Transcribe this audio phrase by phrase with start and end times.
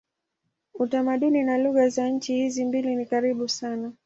[0.73, 3.93] Utamaduni na lugha za nchi hizi mbili ni karibu sana.